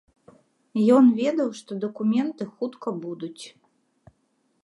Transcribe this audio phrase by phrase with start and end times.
[0.95, 3.43] Ён ведаў, што дакументы хутка будуць.